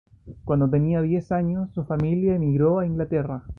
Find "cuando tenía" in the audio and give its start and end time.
0.45-0.99